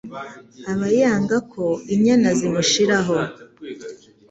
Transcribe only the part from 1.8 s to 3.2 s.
inyana zimushiraho